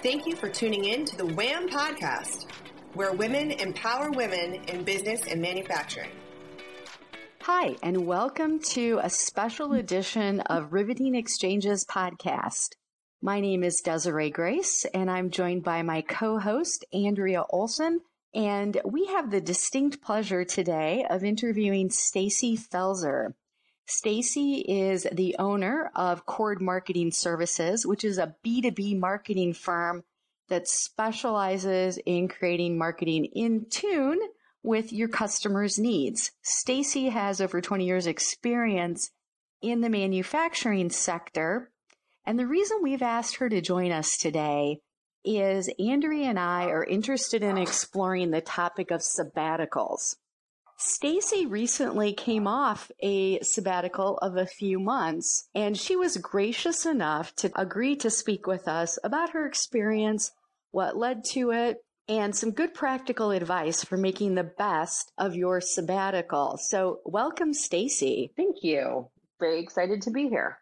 [0.00, 2.46] Thank you for tuning in to the WHAM podcast,
[2.94, 6.12] where women empower women in business and manufacturing.
[7.42, 12.76] Hi, and welcome to a special edition of Riveting Exchanges podcast.
[13.20, 17.98] My name is Desiree Grace, and I'm joined by my co-host, Andrea Olson,
[18.32, 23.34] and we have the distinct pleasure today of interviewing Stacy Felzer.
[23.90, 30.04] Stacy is the owner of Cord Marketing Services, which is a B2B marketing firm
[30.50, 34.20] that specializes in creating marketing in tune
[34.62, 36.32] with your customers' needs.
[36.42, 39.10] Stacy has over 20 years experience
[39.62, 41.70] in the manufacturing sector.
[42.26, 44.80] And the reason we've asked her to join us today
[45.24, 50.16] is Andrea and I are interested in exploring the topic of sabbaticals.
[50.80, 57.34] Stacy recently came off a sabbatical of a few months and she was gracious enough
[57.34, 60.30] to agree to speak with us about her experience,
[60.70, 61.78] what led to it,
[62.08, 66.56] and some good practical advice for making the best of your sabbatical.
[66.62, 68.30] So welcome, Stacy.
[68.36, 69.08] Thank you.
[69.40, 70.58] Very excited to be here.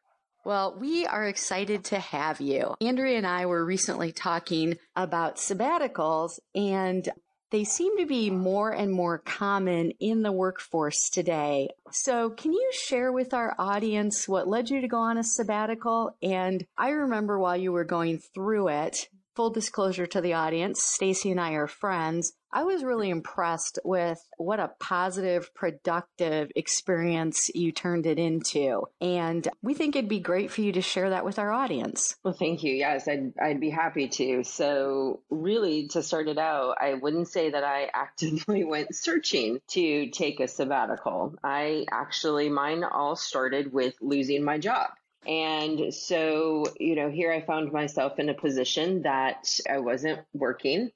[0.46, 2.74] Well, we are excited to have you.
[2.80, 7.06] Andrea and I were recently talking about sabbaticals and
[7.50, 11.68] they seem to be more and more common in the workforce today.
[11.90, 16.16] So can you share with our audience what led you to go on a sabbatical?
[16.22, 21.30] And I remember while you were going through it, full disclosure to the audience, Stacy
[21.30, 22.32] and I are friends.
[22.52, 28.84] I was really impressed with what a positive, productive experience you turned it into.
[28.98, 32.16] And we think it'd be great for you to share that with our audience.
[32.24, 32.72] Well, thank you.
[32.72, 34.42] Yes, I'd, I'd be happy to.
[34.42, 40.08] So, really, to start it out, I wouldn't say that I actively went searching to
[40.08, 41.34] take a sabbatical.
[41.44, 44.88] I actually, mine all started with losing my job.
[45.26, 50.90] And so, you know, here I found myself in a position that I wasn't working.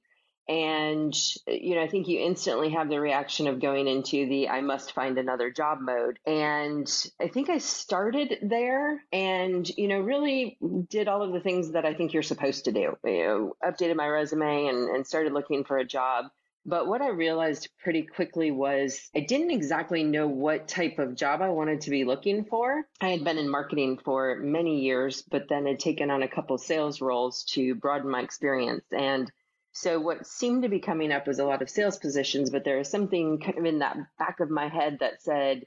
[0.48, 1.14] And,
[1.46, 4.92] you know, I think you instantly have the reaction of going into the I must
[4.92, 6.18] find another job mode.
[6.26, 6.90] And
[7.20, 11.84] I think I started there and, you know, really did all of the things that
[11.84, 12.96] I think you're supposed to do.
[13.04, 16.26] You know, updated my resume and, and started looking for a job.
[16.66, 21.40] But what I realized pretty quickly was I didn't exactly know what type of job
[21.40, 22.86] I wanted to be looking for.
[23.00, 26.58] I had been in marketing for many years, but then had taken on a couple
[26.58, 28.84] sales roles to broaden my experience.
[28.92, 29.30] And
[29.72, 32.78] so what seemed to be coming up was a lot of sales positions, but there
[32.78, 35.64] was something kind of in that back of my head that said,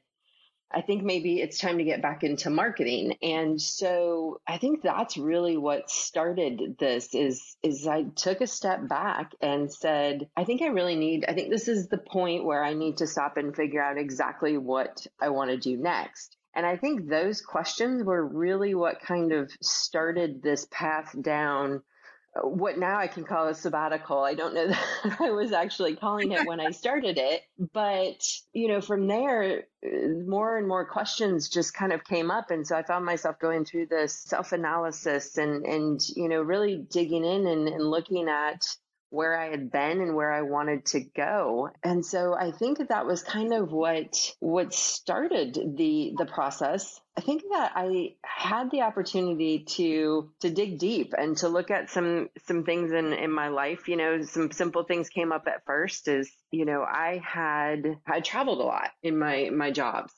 [0.73, 3.17] I think maybe it's time to get back into marketing.
[3.21, 8.87] And so I think that's really what started this is is I took a step
[8.87, 12.63] back and said, I think I really need I think this is the point where
[12.63, 16.37] I need to stop and figure out exactly what I want to do next.
[16.55, 21.81] And I think those questions were really what kind of started this path down
[22.41, 24.19] what now I can call a sabbatical.
[24.19, 24.67] I don't know
[25.03, 29.63] that I was actually calling it when I started it, but you know, from there,
[29.85, 32.49] uh, more and more questions just kind of came up.
[32.49, 36.77] And so I found myself going through this self analysis and, and, you know, really
[36.77, 38.65] digging in and, and looking at
[39.13, 41.69] where I had been and where I wanted to go.
[41.83, 46.99] And so I think that, that was kind of what what started the the process.
[47.15, 51.91] I think that I had the opportunity to to dig deep and to look at
[51.91, 55.63] some some things in in my life, you know, some simple things came up at
[55.67, 60.11] first is, you know, I had I traveled a lot in my my jobs.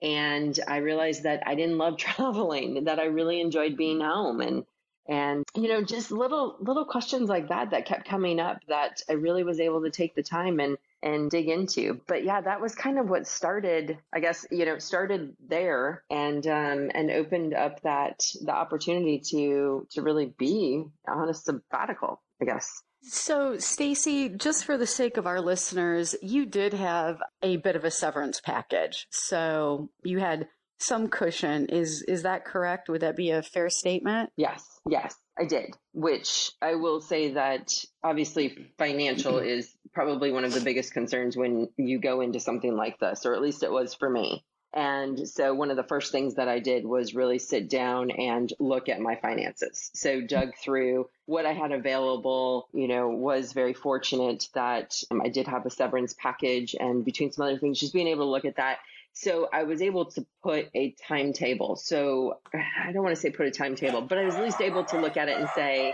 [0.00, 4.64] And I realized that I didn't love traveling, that I really enjoyed being home and
[5.08, 9.14] and you know just little little questions like that that kept coming up that i
[9.14, 12.74] really was able to take the time and and dig into but yeah that was
[12.74, 17.80] kind of what started i guess you know started there and um and opened up
[17.82, 24.64] that the opportunity to to really be on a sabbatical i guess so, Stacy, just
[24.64, 29.06] for the sake of our listeners, you did have a bit of a severance package.
[29.10, 30.48] So, you had
[30.78, 31.66] some cushion.
[31.66, 32.88] Is is that correct?
[32.88, 34.30] Would that be a fair statement?
[34.36, 35.74] Yes, yes, I did.
[35.92, 41.68] Which I will say that obviously financial is probably one of the biggest concerns when
[41.76, 44.44] you go into something like this, or at least it was for me.
[44.74, 48.52] And so one of the first things that I did was really sit down and
[48.58, 49.90] look at my finances.
[49.94, 55.28] So dug through what I had available, you know, was very fortunate that um, I
[55.30, 58.44] did have a severance package and between some other things, just being able to look
[58.44, 58.78] at that
[59.20, 61.74] so I was able to put a timetable.
[61.76, 64.84] So I don't want to say put a timetable, but I was at least able
[64.84, 65.92] to look at it and say,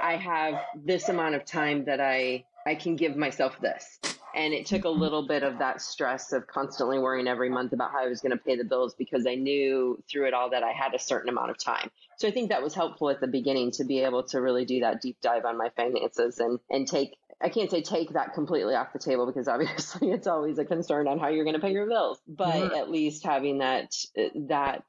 [0.00, 3.98] I have this amount of time that I, I can give myself this.
[4.34, 5.00] And it took a mm-hmm.
[5.00, 8.32] little bit of that stress of constantly worrying every month about how I was going
[8.32, 11.28] to pay the bills because I knew through it all that I had a certain
[11.28, 11.90] amount of time.
[12.16, 14.80] So I think that was helpful at the beginning to be able to really do
[14.80, 18.74] that deep dive on my finances and, and take I can't say take that completely
[18.74, 21.72] off the table because obviously it's always a concern on how you're going to pay
[21.72, 22.74] your bills, but mm-hmm.
[22.74, 23.94] at least having that
[24.48, 24.84] that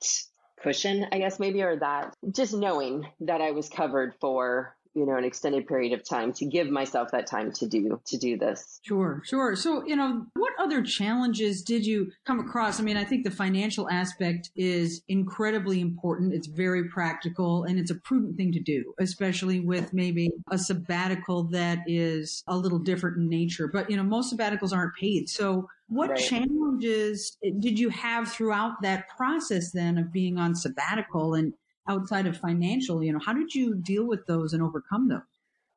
[0.61, 5.17] cushion, I guess maybe, or that just knowing that I was covered for you know
[5.17, 8.79] an extended period of time to give myself that time to do to do this.
[8.83, 9.55] Sure sure.
[9.55, 12.79] So you know what other challenges did you come across?
[12.79, 16.33] I mean i think the financial aspect is incredibly important.
[16.33, 21.43] It's very practical and it's a prudent thing to do especially with maybe a sabbatical
[21.45, 23.67] that is a little different in nature.
[23.67, 25.29] But you know most sabbaticals aren't paid.
[25.29, 26.19] So what right.
[26.19, 31.53] challenges did you have throughout that process then of being on sabbatical and
[31.87, 35.21] outside of financial, you know, how did you deal with those and overcome those?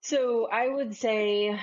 [0.02, 1.58] So I would say,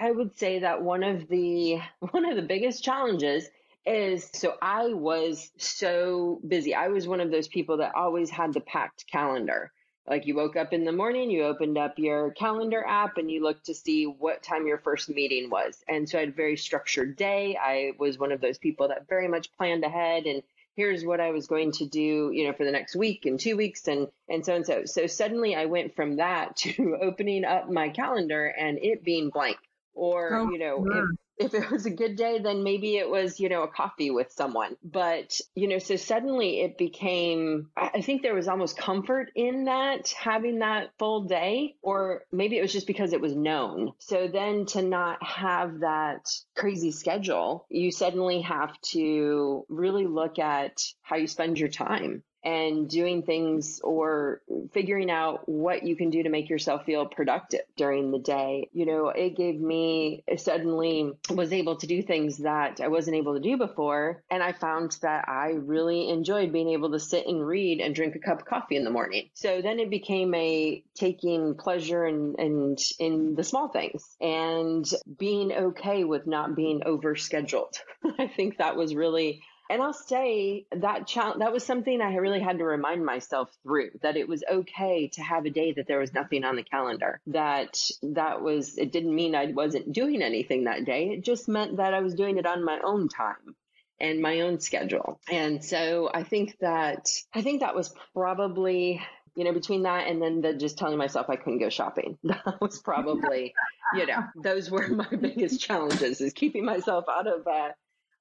[0.00, 1.80] I would say that one of the
[2.10, 3.48] one of the biggest challenges
[3.86, 6.74] is so I was so busy.
[6.74, 9.72] I was one of those people that always had the packed calendar.
[10.06, 13.42] Like you woke up in the morning, you opened up your calendar app and you
[13.42, 15.82] looked to see what time your first meeting was.
[15.88, 17.56] And so I had a very structured day.
[17.56, 20.42] I was one of those people that very much planned ahead and
[20.76, 23.56] here's what I was going to do, you know, for the next week and two
[23.56, 24.84] weeks and and so and so.
[24.84, 29.56] So suddenly I went from that to opening up my calendar and it being blank.
[29.96, 33.40] Or, oh, you know, if, if it was a good day, then maybe it was,
[33.40, 34.76] you know, a coffee with someone.
[34.82, 40.08] But, you know, so suddenly it became, I think there was almost comfort in that,
[40.10, 43.92] having that full day, or maybe it was just because it was known.
[43.98, 50.82] So then to not have that crazy schedule, you suddenly have to really look at
[51.02, 54.42] how you spend your time and doing things or
[54.72, 58.68] figuring out what you can do to make yourself feel productive during the day.
[58.72, 63.34] You know, it gave me suddenly was able to do things that I wasn't able
[63.34, 64.22] to do before.
[64.30, 68.14] And I found that I really enjoyed being able to sit and read and drink
[68.14, 69.30] a cup of coffee in the morning.
[69.34, 74.86] So then it became a taking pleasure and in, in, in the small things and
[75.18, 77.78] being okay with not being overscheduled.
[78.18, 79.42] I think that was really
[79.74, 83.90] and I'll say that challenge, that was something I really had to remind myself through
[84.02, 87.20] that it was okay to have a day that there was nothing on the calendar.
[87.26, 91.08] That that was it didn't mean I wasn't doing anything that day.
[91.08, 93.56] It just meant that I was doing it on my own time
[93.98, 95.18] and my own schedule.
[95.28, 99.02] And so I think that I think that was probably
[99.34, 102.60] you know, between that and then the just telling myself I couldn't go shopping, that
[102.60, 103.52] was probably,
[103.96, 107.70] you know, those were my biggest challenges is keeping myself out of uh,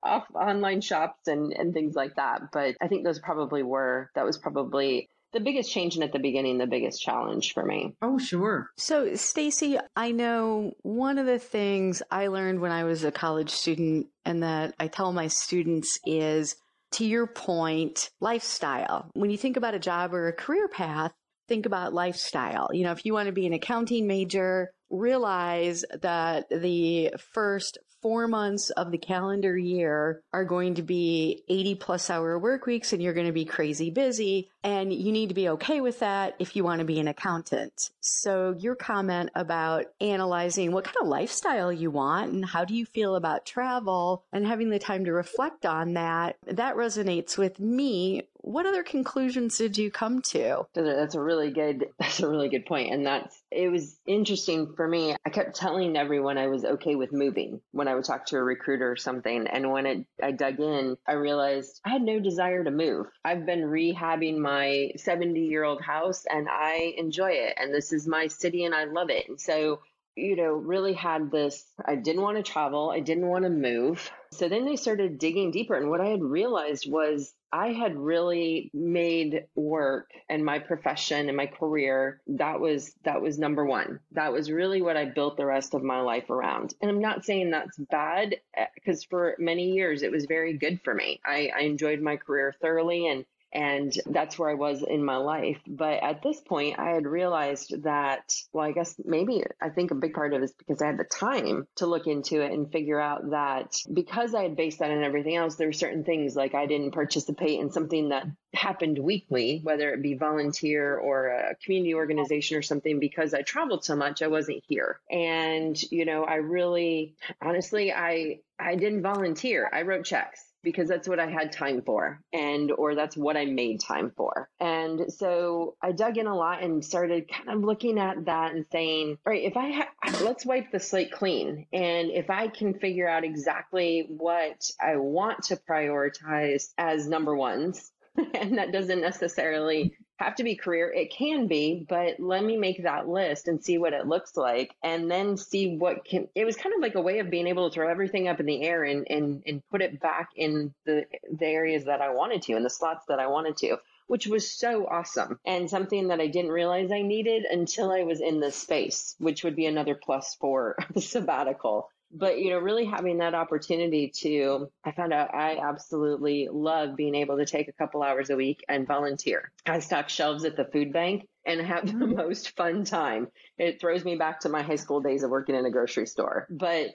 [0.04, 2.52] off online shops and, and things like that.
[2.52, 6.20] But I think those probably were, that was probably the biggest change and at the
[6.20, 7.96] beginning the biggest challenge for me.
[8.02, 8.70] Oh, sure.
[8.78, 13.50] So, Stacy, I know one of the things I learned when I was a college
[13.50, 16.56] student and that I tell my students is
[16.94, 19.10] to your point, lifestyle.
[19.14, 21.12] When you think about a job or a career path,
[21.48, 22.70] think about lifestyle.
[22.72, 28.28] You know, if you want to be an accounting major, realize that the first four
[28.28, 33.02] months of the calendar year are going to be 80 plus hour work weeks and
[33.02, 34.50] you're going to be crazy busy.
[34.62, 37.92] And you need to be okay with that if you want to be an accountant.
[38.02, 42.86] So your comment about analyzing what kind of lifestyle you want and how do you
[42.86, 48.28] feel about travel and having the time to reflect on that, that resonates with me
[48.44, 50.68] what other conclusions did you come to?
[50.76, 52.94] That's a really good that's a really good point.
[52.94, 55.16] And that's it was interesting for me.
[55.26, 58.44] I kept telling everyone I was okay with moving when I would talk to a
[58.44, 59.48] recruiter or something.
[59.48, 63.08] And when it, I dug in, I realized I had no desire to move.
[63.24, 67.54] I've been rehabbing my 70 year old house and I enjoy it.
[67.58, 69.30] And this is my city and I love it.
[69.30, 69.80] And so
[70.16, 74.12] you know, really had this I didn't want to travel, I didn't want to move.
[74.32, 75.76] So then they started digging deeper.
[75.76, 81.38] And what I had realized was I had really made work and my profession and
[81.38, 84.00] my career that was that was number 1.
[84.14, 86.74] That was really what I built the rest of my life around.
[86.82, 90.82] And I'm not saying that's bad eh, because for many years it was very good
[90.84, 91.22] for me.
[91.24, 95.60] I, I enjoyed my career thoroughly and and that's where I was in my life.
[95.68, 99.96] But at this point, I had realized that, well, I guess maybe I think a
[99.96, 102.72] big part of it is because I had the time to look into it and
[102.72, 106.36] figure out that because I had based that on everything else, there were certain things
[106.36, 111.56] like I didn't participate in something that happened weekly, whether it be volunteer or a
[111.64, 115.00] community organization or something, because I traveled so much, I wasn't here.
[115.10, 119.70] And, you know, I really, honestly, I, I didn't volunteer.
[119.72, 123.46] I wrote checks because that's what I had time for and or that's what I
[123.46, 124.50] made time for.
[124.60, 128.66] And so I dug in a lot and started kind of looking at that and
[128.72, 132.80] saying, all right, if I ha- let's wipe the slate clean and if I can
[132.80, 137.92] figure out exactly what I want to prioritize as number ones
[138.34, 140.92] and that doesn't necessarily have to be career.
[140.92, 144.76] It can be, but let me make that list and see what it looks like
[144.84, 147.70] and then see what can it was kind of like a way of being able
[147.70, 151.06] to throw everything up in the air and and, and put it back in the
[151.32, 153.78] the areas that I wanted to and the slots that I wanted to
[154.08, 158.22] which was so awesome and something that I didn't realize I needed until I was
[158.22, 163.18] in this space, which would be another plus for sabbatical but you know really having
[163.18, 168.04] that opportunity to i found out i absolutely love being able to take a couple
[168.04, 169.52] hours a week and volunteer.
[169.66, 172.16] I stock shelves at the food bank and have the mm-hmm.
[172.16, 173.28] most fun time.
[173.58, 176.48] It throws me back to my high school days of working in a grocery store.
[176.50, 176.92] But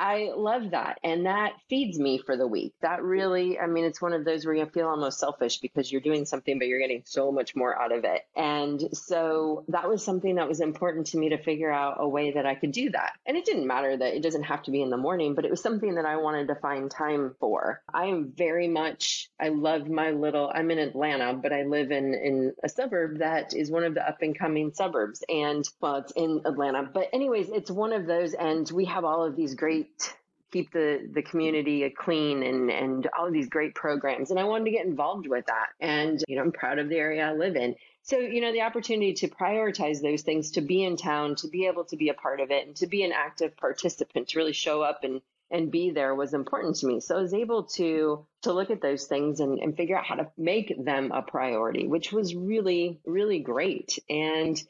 [0.00, 0.98] I love that.
[1.04, 2.72] And that feeds me for the week.
[2.80, 6.00] That really, I mean, it's one of those where you feel almost selfish because you're
[6.00, 8.22] doing something, but you're getting so much more out of it.
[8.34, 12.32] And so that was something that was important to me to figure out a way
[12.32, 13.12] that I could do that.
[13.26, 15.50] And it didn't matter that it doesn't have to be in the morning, but it
[15.50, 17.82] was something that I wanted to find time for.
[17.92, 22.14] I am very much, I love my little, I'm in Atlanta, but I live in,
[22.14, 25.22] in a suburb that is one of the up and coming suburbs.
[25.28, 26.88] And well, it's in Atlanta.
[26.90, 28.32] But anyways, it's one of those.
[28.32, 29.89] And we have all of these great
[30.50, 34.30] keep the the community clean and and all of these great programs.
[34.30, 35.68] And I wanted to get involved with that.
[35.80, 37.76] And you know I'm proud of the area I live in.
[38.02, 41.66] So you know the opportunity to prioritize those things to be in town to be
[41.66, 44.52] able to be a part of it and to be an active participant to really
[44.52, 45.20] show up and
[45.52, 47.00] and be there was important to me.
[47.00, 50.16] So I was able to to look at those things and, and figure out how
[50.16, 53.98] to make them a priority which was really really great.
[54.08, 54.60] And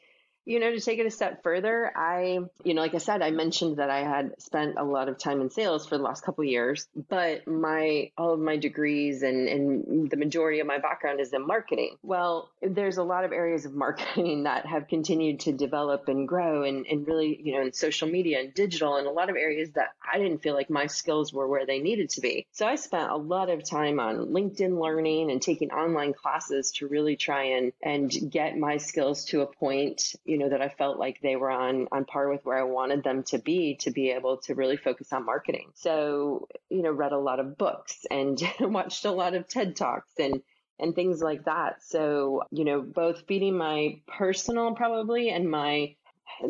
[0.45, 3.31] you know, to take it a step further, I, you know, like I said, I
[3.31, 6.43] mentioned that I had spent a lot of time in sales for the last couple
[6.43, 11.31] years, but my all of my degrees and, and the majority of my background is
[11.33, 11.95] in marketing.
[12.01, 16.63] Well, there's a lot of areas of marketing that have continued to develop and grow
[16.63, 19.71] and, and really, you know, in social media and digital and a lot of areas
[19.71, 22.47] that I didn't feel like my skills were where they needed to be.
[22.51, 26.87] So I spent a lot of time on LinkedIn learning and taking online classes to
[26.87, 30.97] really try and and get my skills to a point you know, that I felt
[30.97, 34.11] like they were on, on par with where I wanted them to be to be
[34.11, 35.71] able to really focus on marketing.
[35.73, 40.13] So, you know, read a lot of books and watched a lot of TED Talks
[40.17, 40.41] and,
[40.79, 41.83] and things like that.
[41.83, 45.95] So, you know, both feeding my personal probably and my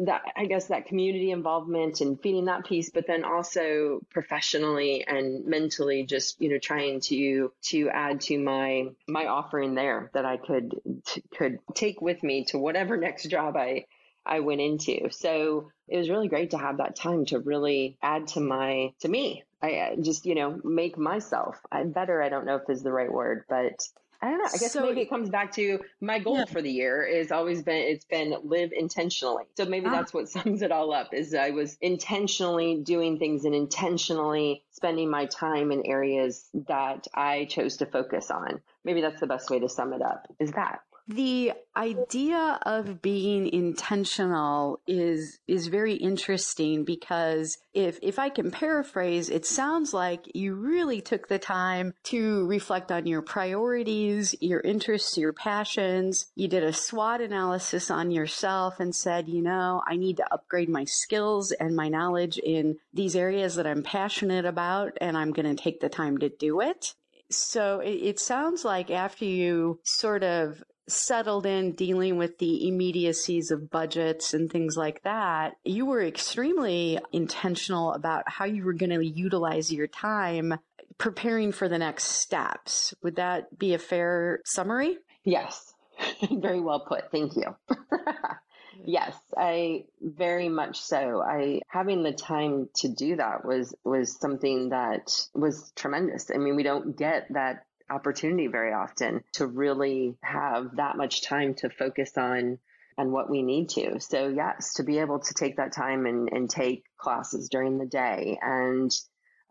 [0.05, 5.45] that I guess that community involvement and feeding that piece, but then also professionally and
[5.45, 10.37] mentally, just you know, trying to to add to my my offering there that I
[10.37, 13.85] could t- could take with me to whatever next job I
[14.25, 15.09] I went into.
[15.11, 19.09] So it was really great to have that time to really add to my to
[19.09, 19.43] me.
[19.61, 22.21] I just you know make myself I better.
[22.21, 23.87] I don't know if is the right word, but
[24.21, 24.45] I don't know.
[24.53, 26.45] I guess so, maybe it comes back to my goal yeah.
[26.45, 29.45] for the year is always been it's been live intentionally.
[29.57, 29.91] So maybe ah.
[29.91, 35.09] that's what sums it all up is I was intentionally doing things and intentionally spending
[35.09, 38.61] my time in areas that I chose to focus on.
[38.83, 40.27] Maybe that's the best way to sum it up.
[40.39, 48.29] Is that the idea of being intentional is is very interesting because if if I
[48.29, 54.35] can paraphrase, it sounds like you really took the time to reflect on your priorities,
[54.41, 56.31] your interests, your passions.
[56.35, 60.69] You did a SWOT analysis on yourself and said, you know, I need to upgrade
[60.69, 65.55] my skills and my knowledge in these areas that I'm passionate about and I'm going
[65.55, 66.93] to take the time to do it.
[67.29, 73.69] So it, sounds like after you sort of settled in dealing with the immediacies of
[73.69, 79.05] budgets and things like that, you were extremely intentional about how you were going to
[79.05, 80.53] utilize your time
[80.97, 82.93] preparing for the next steps.
[83.01, 84.97] Would that be a fair summary?
[85.23, 85.73] Yes.
[86.31, 87.11] Very well put.
[87.11, 87.55] Thank you.
[88.85, 91.21] yes, I very much so.
[91.21, 96.31] I having the time to do that was was something that was tremendous.
[96.33, 101.53] I mean, we don't get that opportunity very often to really have that much time
[101.55, 102.57] to focus on
[102.97, 103.99] on what we need to.
[103.99, 107.85] So yes, to be able to take that time and, and take classes during the
[107.85, 108.91] day and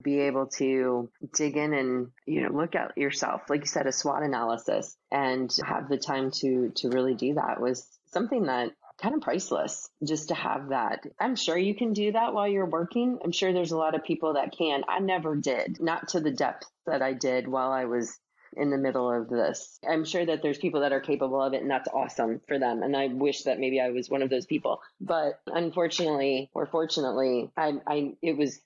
[0.02, 3.92] be able to dig in and you know look at yourself like you said a
[3.92, 8.70] SWOT analysis and have the time to to really do that was something that
[9.00, 11.04] kind of priceless just to have that.
[11.18, 13.18] I'm sure you can do that while you're working.
[13.25, 14.82] I'm sure there's a lot of people that can.
[14.88, 18.18] I never did, not to the depth that I did while I was
[18.57, 19.78] in the middle of this.
[19.88, 22.83] I'm sure that there's people that are capable of it and that's awesome for them.
[22.83, 24.83] And I wish that maybe I was one of those people.
[25.00, 28.61] But unfortunately or fortunately, I, I, it was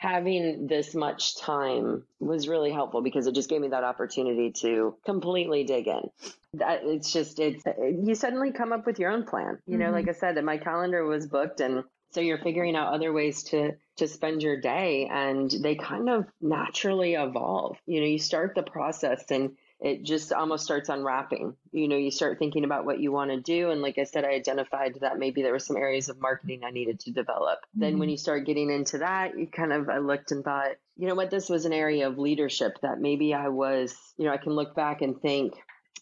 [0.00, 4.96] having this much time was really helpful because it just gave me that opportunity to
[5.04, 6.10] completely dig in.
[6.54, 9.58] That it's just it's you suddenly come up with your own plan.
[9.66, 9.94] You know, mm-hmm.
[9.94, 13.44] like I said, that my calendar was booked and so you're figuring out other ways
[13.44, 17.76] to to spend your day and they kind of naturally evolve.
[17.86, 21.54] You know, you start the process and it just almost starts unwrapping.
[21.72, 23.70] You know, you start thinking about what you want to do.
[23.70, 26.70] And like I said, I identified that maybe there were some areas of marketing I
[26.70, 27.60] needed to develop.
[27.60, 27.80] Mm-hmm.
[27.80, 28.10] Then when mm-hmm.
[28.12, 31.30] you start getting into that, you kind of, I looked and thought, you know what,
[31.30, 34.74] this was an area of leadership that maybe I was, you know, I can look
[34.74, 35.54] back and think,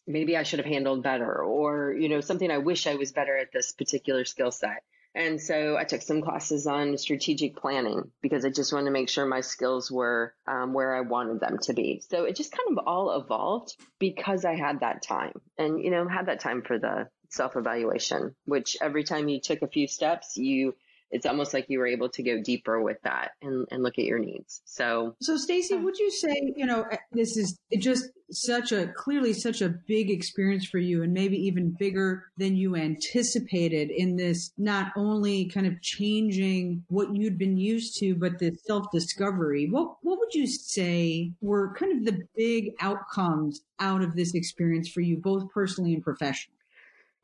[0.08, 3.36] maybe I should have handled better or, you know, something I wish I was better
[3.36, 4.82] at this particular skill set.
[5.18, 9.08] And so I took some classes on strategic planning because I just wanted to make
[9.08, 12.00] sure my skills were um, where I wanted them to be.
[12.08, 16.06] So it just kind of all evolved because I had that time and, you know,
[16.06, 20.37] had that time for the self evaluation, which every time you took a few steps,
[20.37, 20.76] you
[21.10, 24.04] it's almost like you were able to go deeper with that and, and look at
[24.04, 24.60] your needs.
[24.64, 29.32] So, so Stacy, would you say, you know, eh, this is just such a clearly
[29.32, 34.52] such a big experience for you and maybe even bigger than you anticipated in this
[34.58, 39.68] not only kind of changing what you'd been used to, but the self discovery.
[39.70, 44.88] What, what would you say were kind of the big outcomes out of this experience
[44.88, 46.57] for you, both personally and professionally?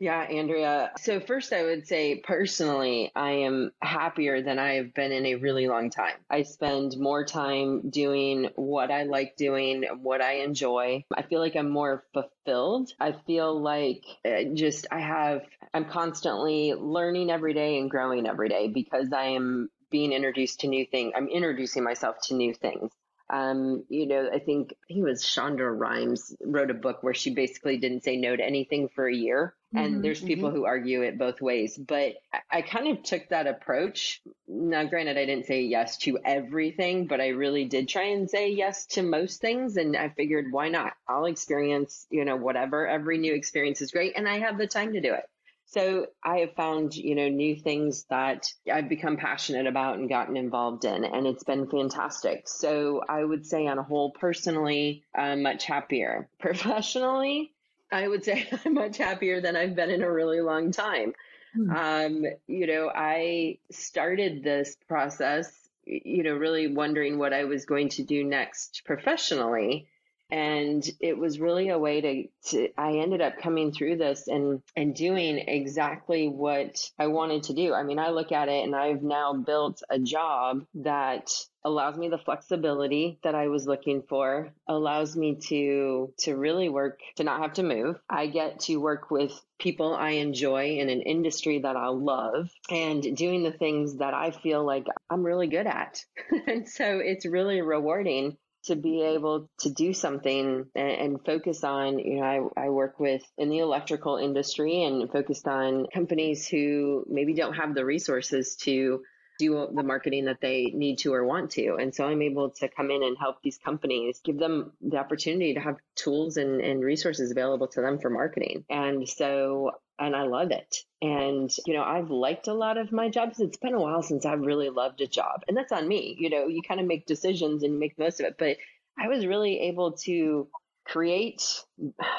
[0.01, 0.91] Yeah, Andrea.
[0.99, 5.37] So, first, I would say personally, I am happier than I have been in a
[5.37, 6.17] really long time.
[6.29, 11.05] I spend more time doing what I like doing, what I enjoy.
[11.17, 12.91] I feel like I'm more fulfilled.
[12.99, 18.49] I feel like uh, just I have, I'm constantly learning every day and growing every
[18.49, 21.13] day because I am being introduced to new things.
[21.17, 22.91] I'm introducing myself to new things.
[23.31, 27.79] Um, you know, I think he was Shonda Rhimes wrote a book where she basically
[27.79, 29.55] didn't say no to anything for a year.
[29.75, 30.59] And mm-hmm, there's people mm-hmm.
[30.59, 34.23] who argue it both ways, but I, I kind of took that approach.
[34.47, 38.51] Now, granted, I didn't say yes to everything, but I really did try and say
[38.51, 39.77] yes to most things.
[39.77, 40.93] And I figured, why not?
[41.09, 42.87] I'll experience, you know, whatever.
[42.87, 45.25] Every new experience is great, and I have the time to do it.
[45.67, 50.37] So I have found, you know, new things that I've become passionate about and gotten
[50.37, 52.47] involved in, and it's been fantastic.
[52.47, 56.29] So I would say, on a whole, personally, I'm much happier.
[56.39, 57.54] Professionally,
[57.95, 61.15] I would say I'm much happier than I've been in a really long time.
[61.55, 61.71] Hmm.
[61.71, 65.53] Um, you know, I started this process,
[65.87, 69.87] you know, really wondering what I was going to do next professionally
[70.31, 74.63] and it was really a way to, to i ended up coming through this and
[74.77, 78.75] and doing exactly what i wanted to do i mean i look at it and
[78.75, 81.31] i've now built a job that
[81.65, 87.01] allows me the flexibility that I was looking for, allows me to to really work
[87.17, 87.99] to not have to move.
[88.09, 93.17] I get to work with people I enjoy in an industry that I love and
[93.17, 96.05] doing the things that I feel like I'm really good at.
[96.47, 101.99] and so it's really rewarding to be able to do something and, and, focus on,
[101.99, 107.05] you know, I, I work with in the electrical industry and focused on companies who
[107.09, 109.03] maybe don't have the resources to
[109.39, 111.75] do the marketing that they need to or want to.
[111.75, 115.55] And so I'm able to come in and help these companies, give them the opportunity
[115.55, 118.65] to have tools and, and resources available to them for marketing.
[118.71, 120.77] And so and I love it.
[121.01, 123.41] And, you know, I've liked a lot of my jobs.
[123.41, 125.43] It's been a while since I've really loved a job.
[125.47, 126.17] And that's on me.
[126.19, 128.37] You know, you kind of make decisions and you make the most of it.
[128.39, 128.57] But
[128.99, 130.49] I was really able to
[130.85, 131.43] create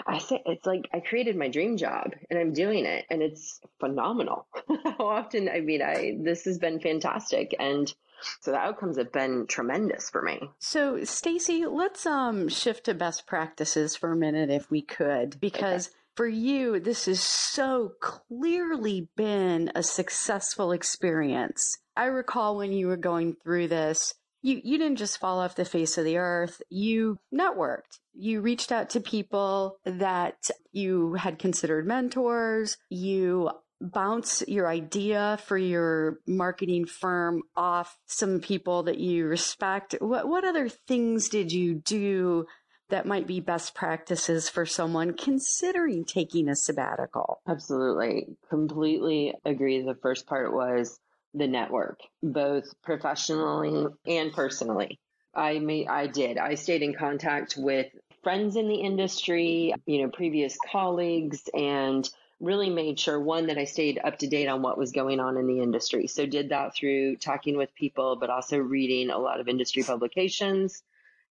[0.08, 3.60] I say it's like I created my dream job and I'm doing it and it's
[3.80, 4.48] phenomenal.
[4.84, 7.94] How often I mean I this has been fantastic and
[8.42, 10.50] so the outcomes have been tremendous for me.
[10.58, 15.88] So Stacy, let's um shift to best practices for a minute if we could because
[15.88, 21.78] okay for you, this has so clearly been a successful experience.
[21.96, 25.66] I recall when you were going through this, you, you didn't just fall off the
[25.66, 26.62] face of the earth.
[26.70, 28.00] You networked.
[28.14, 32.78] You reached out to people that you had considered mentors.
[32.90, 33.50] You
[33.82, 39.96] bounce your idea for your marketing firm off some people that you respect.
[40.00, 42.46] What, what other things did you do
[42.90, 47.42] that might be best practices for someone considering taking a sabbatical?
[47.48, 48.28] Absolutely.
[48.50, 49.82] Completely agree.
[49.82, 51.00] The first part was
[51.34, 55.00] the network, both professionally and personally.
[55.34, 56.38] I made, I did.
[56.38, 57.88] I stayed in contact with
[58.24, 63.66] friends in the industry, you know, previous colleagues and really made sure one that I
[63.66, 66.08] stayed up to date on what was going on in the industry.
[66.08, 70.84] So did that through talking with people but also reading a lot of industry publications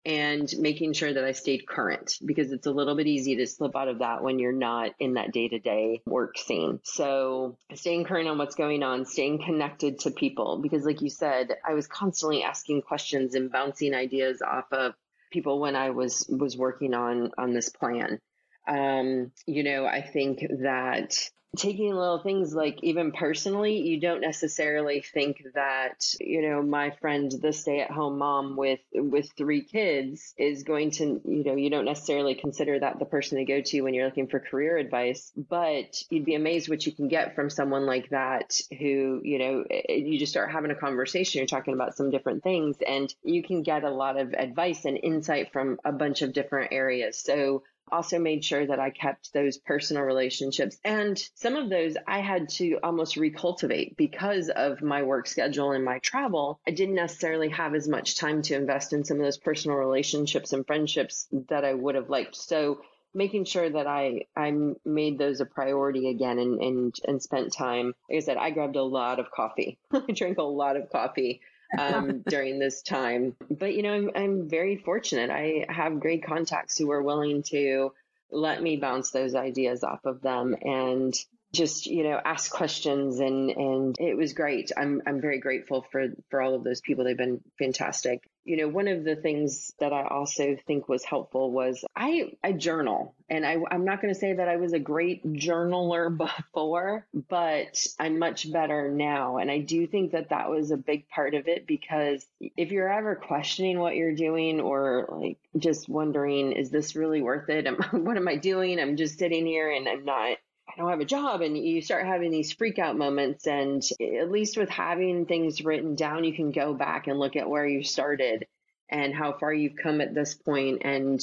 [0.06, 3.76] and making sure that I stayed current because it's a little bit easy to slip
[3.76, 6.80] out of that when you're not in that day to day work scene.
[6.84, 11.56] So staying current on what's going on, staying connected to people because like you said,
[11.68, 14.94] I was constantly asking questions and bouncing ideas off of
[15.32, 18.20] people when I was was working on on this plan.
[18.68, 25.02] Um, you know, I think that taking little things like even personally you don't necessarily
[25.02, 30.34] think that you know my friend the stay at home mom with with three kids
[30.36, 33.82] is going to you know you don't necessarily consider that the person to go to
[33.82, 37.52] when you're looking for career advice but you'd be amazed what you can get from
[37.52, 41.96] someone like that who you know you just start having a conversation you're talking about
[41.96, 45.92] some different things and you can get a lot of advice and insight from a
[45.92, 47.18] bunch of different areas.
[47.18, 47.64] So
[47.94, 50.78] also made sure that I kept those personal relationships.
[50.84, 55.86] And some of those I had to almost recultivate because of my work schedule and
[55.86, 56.60] my travel.
[56.68, 60.54] I didn't necessarily have as much time to invest in some of those personal relationships
[60.54, 62.36] and friendships that I would have liked.
[62.36, 62.82] So
[63.14, 64.52] making sure that I I
[64.84, 67.94] made those a priority again and and and spent time.
[68.10, 69.78] Like I said, I grabbed a lot of coffee.
[69.94, 71.42] I drank a lot of coffee
[71.78, 73.36] um, during this time.
[73.50, 75.30] But, you know, I'm, I'm very fortunate.
[75.30, 77.94] I have great contacts who are willing to
[78.32, 81.14] let me bounce those ideas off of them and
[81.54, 86.08] just you know ask questions and and it was great i'm i'm very grateful for
[86.30, 89.94] for all of those people they've been fantastic you know, one of the things that
[89.94, 94.20] I also think was helpful was I, I journal and I, I'm not going to
[94.20, 96.16] say that I was a great journaler
[96.54, 99.38] before, but I'm much better now.
[99.38, 102.92] And I do think that that was a big part of it because if you're
[102.92, 107.66] ever questioning what you're doing or like just wondering, is this really worth it?
[107.66, 108.80] am, what am I doing?
[108.80, 110.38] I'm just sitting here and I'm not
[110.74, 111.42] I don't have a job.
[111.42, 113.48] And you start having these freak out moments.
[113.48, 117.50] And at least with having things written down, you can go back and look at
[117.50, 118.48] where you started
[118.90, 120.82] and how far you've come at this point.
[120.84, 121.22] And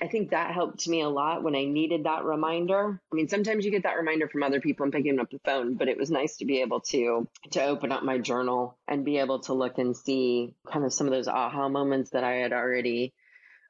[0.00, 3.00] I think that helped me a lot when I needed that reminder.
[3.12, 5.74] I mean, sometimes you get that reminder from other people and picking up the phone,
[5.74, 9.18] but it was nice to be able to to open up my journal and be
[9.18, 12.52] able to look and see kind of some of those aha moments that I had
[12.52, 13.14] already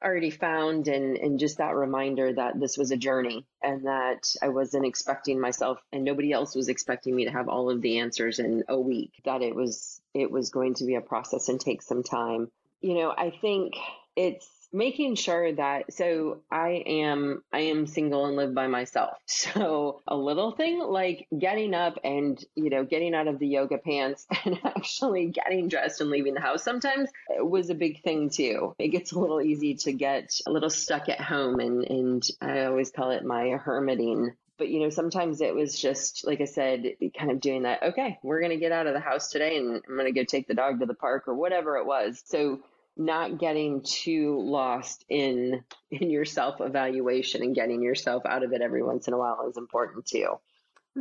[0.03, 4.49] already found and and just that reminder that this was a journey and that I
[4.49, 8.39] wasn't expecting myself and nobody else was expecting me to have all of the answers
[8.39, 11.81] in a week that it was it was going to be a process and take
[11.81, 12.51] some time.
[12.81, 13.75] You know I think
[14.15, 19.17] it's making sure that so i am i am single and live by myself.
[19.53, 23.77] So a little thing like getting up and you know getting out of the yoga
[23.77, 28.73] pants and actually getting dressed and leaving the house sometimes was a big thing too.
[28.79, 32.65] It gets a little easy to get a little stuck at home and and i
[32.65, 34.31] always call it my hermiting.
[34.57, 38.17] But you know sometimes it was just like i said kind of doing that okay
[38.23, 40.47] we're going to get out of the house today and i'm going to go take
[40.47, 42.21] the dog to the park or whatever it was.
[42.25, 42.61] So
[42.95, 48.61] not getting too lost in in your self evaluation and getting yourself out of it
[48.61, 50.39] every once in a while is important too.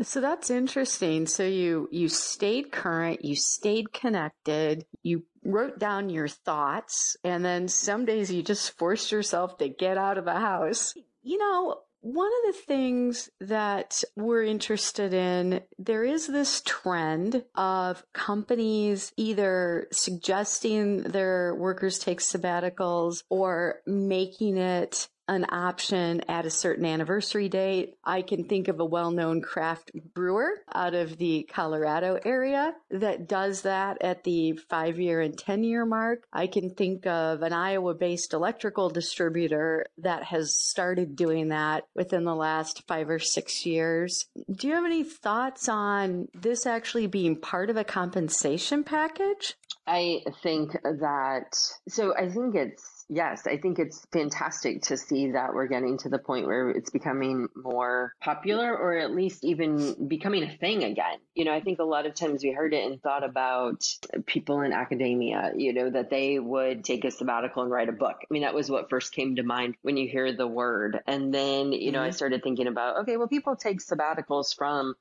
[0.01, 1.27] So that's interesting.
[1.27, 7.69] So you you stayed current, you stayed connected, you wrote down your thoughts, and then
[7.69, 10.95] some days you just forced yourself to get out of the house.
[11.23, 18.05] You know, one of the things that we're interested in, there is this trend of
[18.13, 26.85] companies either suggesting their workers take sabbaticals or making it an option at a certain
[26.85, 27.97] anniversary date.
[28.05, 33.63] I can think of a well-known craft brewer out of the Colorado area that does
[33.63, 36.25] that at the five year and 10 year mark.
[36.33, 42.25] I can think of an Iowa based electrical distributor that has started doing that within
[42.25, 44.27] the last five or six years.
[44.51, 49.55] Do you have any thoughts on this actually being part of a compensation package?
[49.87, 51.57] I think that,
[51.89, 56.09] so I think it's Yes, I think it's fantastic to see that we're getting to
[56.09, 61.19] the point where it's becoming more popular or at least even becoming a thing again.
[61.35, 63.85] You know, I think a lot of times we heard it and thought about
[64.27, 68.17] people in academia, you know, that they would take a sabbatical and write a book.
[68.23, 71.01] I mean, that was what first came to mind when you hear the word.
[71.07, 72.09] And then, you know, mm-hmm.
[72.09, 74.95] I started thinking about, okay, well, people take sabbaticals from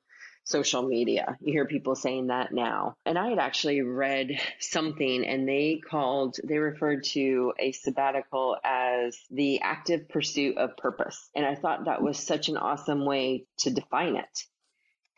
[0.44, 1.36] social media.
[1.40, 2.94] You hear people saying that now.
[3.06, 9.18] And I had actually read something and they called, they referred to a sabbatical as
[9.30, 11.30] the active pursuit of purpose.
[11.34, 14.44] And I thought that was such an awesome way to define it.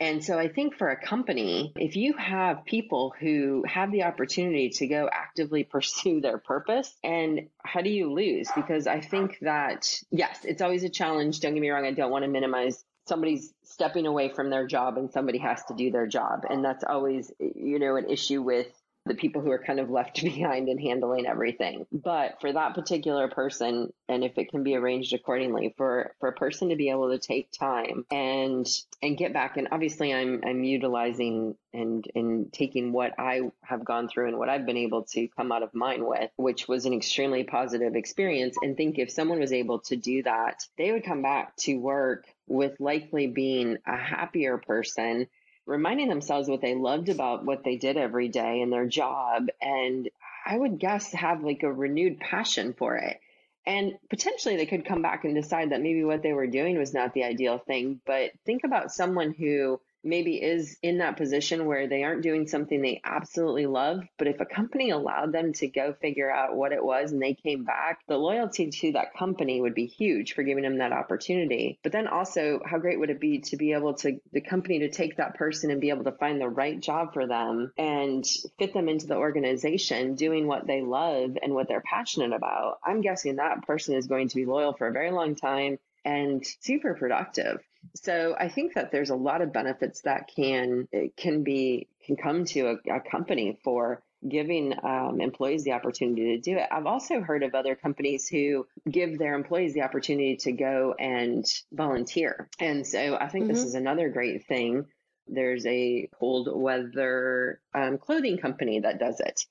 [0.01, 4.71] And so I think for a company, if you have people who have the opportunity
[4.71, 8.51] to go actively pursue their purpose, and how do you lose?
[8.55, 11.41] Because I think that, yes, it's always a challenge.
[11.41, 11.87] Don't get me wrong.
[11.87, 15.75] I don't want to minimize somebody's stepping away from their job and somebody has to
[15.75, 16.45] do their job.
[16.49, 18.69] And that's always, you know, an issue with
[19.07, 21.87] the people who are kind of left behind and handling everything.
[21.93, 26.33] But for that particular person, and if it can be arranged accordingly, for for a
[26.33, 28.67] person to be able to take time and
[29.03, 34.09] and get back, and obviously I'm I'm utilizing and and taking what I have gone
[34.09, 36.95] through and what I've been able to come out of mine with, which was an
[36.95, 38.57] extremely positive experience.
[38.63, 42.27] And think if someone was able to do that, they would come back to work
[42.47, 45.27] with likely being a happier person
[45.67, 49.47] reminding themselves what they loved about what they did every day in their job.
[49.61, 50.09] And
[50.45, 53.19] I would guess have like a renewed passion for it.
[53.67, 56.93] And potentially they could come back and decide that maybe what they were doing was
[56.93, 58.01] not the ideal thing.
[58.05, 62.81] But think about someone who maybe is in that position where they aren't doing something
[62.81, 64.03] they absolutely love.
[64.19, 67.35] But if a company allowed them to go figure out what it was and they
[67.35, 71.79] came back, the loyalty to that company would be huge for giving them that opportunity.
[71.83, 74.91] But then also, how great would it be to be able to, the company to
[74.91, 78.25] take that person and be able to find the right job for them and
[78.59, 82.79] fit them into the organization doing what they love and what they're passionate about?
[82.85, 86.45] I'm guessing that person is going to be loyal for a very long time and
[86.61, 87.61] super productive.
[87.95, 92.45] So I think that there's a lot of benefits that can can be can come
[92.47, 96.67] to a, a company for giving um, employees the opportunity to do it.
[96.71, 101.45] I've also heard of other companies who give their employees the opportunity to go and
[101.73, 102.49] volunteer.
[102.59, 103.55] And so I think mm-hmm.
[103.55, 104.87] this is another great thing.
[105.27, 109.45] There's a cold weather um, clothing company that does it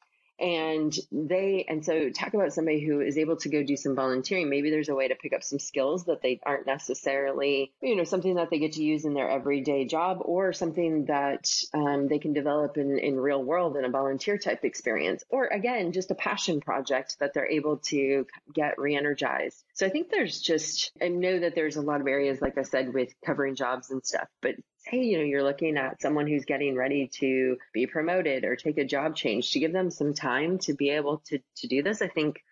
[0.43, 4.49] and they and so talk about somebody who is able to go do some volunteering.
[4.49, 8.03] Maybe there's a way to pick up some skills that they aren't necessarily you know
[8.03, 12.19] something that they get to use in their everyday job or something that um, they
[12.19, 15.23] can develop in in real world in a volunteer type experience.
[15.29, 19.63] Or again just a passion project that they're able to get re-energized.
[19.73, 22.63] So i think there's just i know that there's a lot of areas like i
[22.63, 24.55] said with covering jobs and stuff but
[24.89, 28.77] say, you know, you're looking at someone who's getting ready to be promoted or take
[28.77, 32.01] a job change, to give them some time to be able to, to do this,
[32.01, 32.43] I think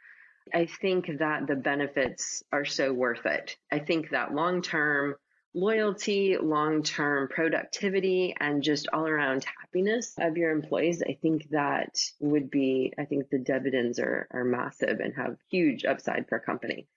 [0.54, 3.56] I think that the benefits are so worth it.
[3.72, 5.15] I think that long term
[5.54, 12.00] loyalty, long term productivity, and just all around happiness of your employees, I think that
[12.20, 16.41] would be, I think the dividends are, are massive and have huge upside for a
[16.41, 16.88] company.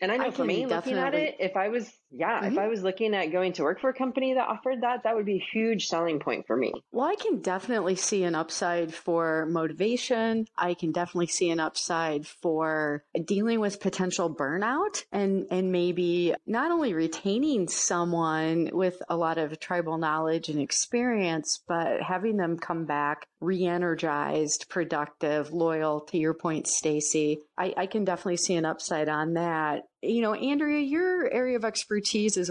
[0.00, 2.52] And I know I for me, looking at it, if I was, yeah, mm-hmm.
[2.52, 5.16] if I was looking at going to work for a company that offered that, that
[5.16, 6.72] would be a huge selling point for me.
[6.92, 10.46] Well, I can definitely see an upside for motivation.
[10.56, 16.70] I can definitely see an upside for dealing with potential burnout and, and maybe not
[16.70, 22.84] only retaining someone with a lot of tribal knowledge and experience, but having them come
[22.84, 27.38] back re-energized, productive, loyal to your point, Stacy.
[27.58, 29.84] I, I, can definitely see an upside on that.
[30.04, 32.50] You know, Andrea, your area of expertise is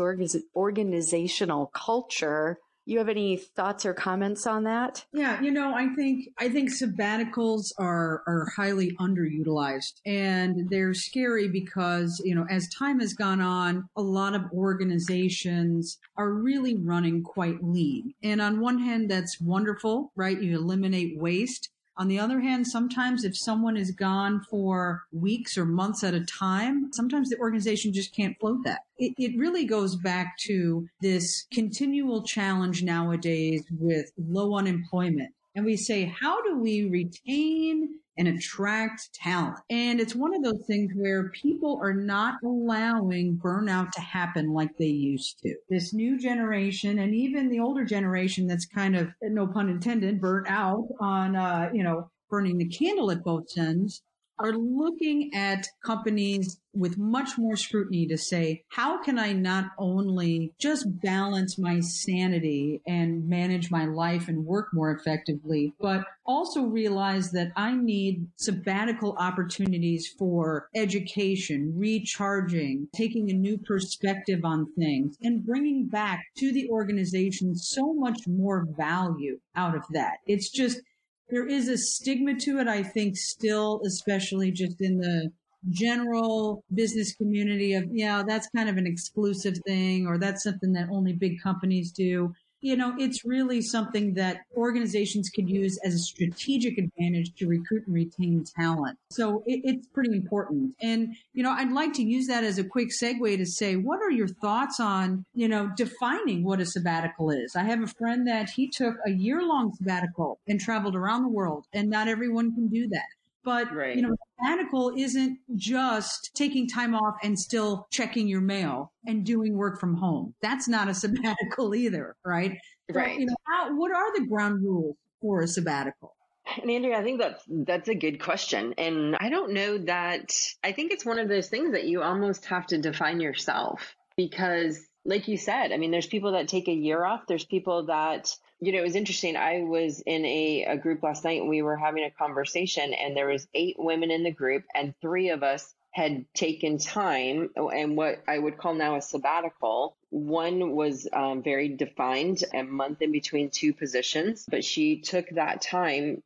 [0.56, 5.06] organizational culture you have any thoughts or comments on that?
[5.14, 11.48] Yeah, you know, I think I think sabbaticals are are highly underutilized and they're scary
[11.48, 17.24] because, you know, as time has gone on, a lot of organizations are really running
[17.24, 18.14] quite lean.
[18.22, 20.42] And on one hand that's wonderful, right?
[20.42, 25.66] You eliminate waste, on the other hand, sometimes if someone is gone for weeks or
[25.66, 28.82] months at a time, sometimes the organization just can't float that.
[28.98, 35.34] It, it really goes back to this continual challenge nowadays with low unemployment.
[35.56, 39.58] And we say, how do we retain and attract talent.
[39.70, 44.78] And it's one of those things where people are not allowing burnout to happen like
[44.78, 45.56] they used to.
[45.70, 50.48] This new generation and even the older generation that's kind of, no pun intended, burnt
[50.48, 54.02] out on, uh, you know, burning the candle at both ends
[54.40, 60.54] are looking at companies with much more scrutiny to say, how can I not only
[60.58, 67.32] just balance my sanity and manage my life and work more effectively, but also realize
[67.32, 75.46] that I need sabbatical opportunities for education, recharging, taking a new perspective on things and
[75.46, 80.16] bringing back to the organization so much more value out of that.
[80.26, 80.82] It's just,
[81.30, 85.32] there is a stigma to it, I think, still, especially just in the
[85.70, 90.90] general business community of, yeah, that's kind of an exclusive thing, or that's something that
[90.92, 92.34] only big companies do
[92.64, 97.86] you know, it's really something that organizations could use as a strategic advantage to recruit
[97.86, 98.98] and retain talent.
[99.12, 100.74] So it, it's pretty important.
[100.82, 104.02] And, you know, I'd like to use that as a quick segue to say, what
[104.02, 107.54] are your thoughts on, you know, defining what a sabbatical is?
[107.56, 111.30] I have a friend that he took a year long sabbatical and traveled around the
[111.30, 113.04] world and not everyone can do that.
[113.44, 113.96] But, right.
[113.96, 119.58] you know, sabbatical isn't just taking time off and still checking your mail and doing
[119.58, 120.34] work from home.
[120.42, 122.58] That's not a sabbatical either, right?
[122.92, 123.16] Right.
[123.16, 126.16] So, you know, how, what are the ground rules for a sabbatical?
[126.62, 128.74] And Andrea, I think that's that's a good question.
[128.78, 132.46] And I don't know that I think it's one of those things that you almost
[132.46, 136.74] have to define yourself because like you said, I mean there's people that take a
[136.74, 139.36] year off, there's people that you know, it was interesting.
[139.36, 143.16] I was in a, a group last night and we were having a conversation and
[143.16, 147.98] there was eight women in the group and three of us had taken time and
[147.98, 149.98] what I would call now a sabbatical.
[150.10, 155.62] One was um, very defined, a month in between two positions, but she took that
[155.62, 156.24] time